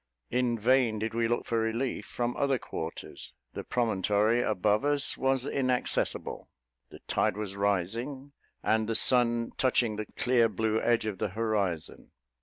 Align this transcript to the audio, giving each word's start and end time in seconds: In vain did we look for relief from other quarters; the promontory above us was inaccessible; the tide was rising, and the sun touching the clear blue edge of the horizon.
In 0.31 0.57
vain 0.57 0.97
did 0.97 1.13
we 1.13 1.27
look 1.27 1.45
for 1.45 1.59
relief 1.59 2.07
from 2.07 2.35
other 2.35 2.57
quarters; 2.57 3.33
the 3.53 3.63
promontory 3.63 4.41
above 4.41 4.83
us 4.83 5.15
was 5.15 5.45
inaccessible; 5.45 6.49
the 6.89 6.97
tide 7.07 7.37
was 7.37 7.55
rising, 7.55 8.31
and 8.63 8.89
the 8.89 8.95
sun 8.95 9.51
touching 9.59 9.97
the 9.97 10.07
clear 10.17 10.49
blue 10.49 10.81
edge 10.81 11.05
of 11.05 11.19
the 11.19 11.29
horizon. 11.29 12.13